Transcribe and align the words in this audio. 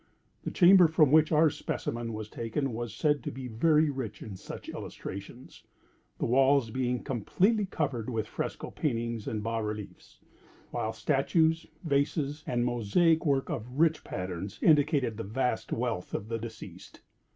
The 0.41 0.49
chamber 0.49 0.87
from 0.87 1.11
which 1.11 1.31
our 1.31 1.51
specimen 1.51 2.11
was 2.11 2.27
taken, 2.27 2.73
was 2.73 2.91
said 2.91 3.21
to 3.23 3.29
be 3.29 3.47
very 3.47 3.91
rich 3.91 4.23
in 4.23 4.35
such 4.35 4.67
illustrations—the 4.67 6.25
walls 6.25 6.71
being 6.71 7.03
completely 7.03 7.67
covered 7.67 8.09
with 8.09 8.25
fresco 8.25 8.71
paintings 8.71 9.27
and 9.27 9.43
bas 9.43 9.61
reliefs, 9.63 10.19
while 10.71 10.91
statues, 10.91 11.67
vases, 11.83 12.43
and 12.47 12.65
Mosaic 12.65 13.27
work 13.27 13.51
of 13.51 13.77
rich 13.77 14.03
patterns, 14.03 14.57
indicated 14.63 15.17
the 15.17 15.23
vast 15.23 15.71
wealth 15.71 16.15
of 16.15 16.29
the 16.29 16.39
deceased. 16.39 17.01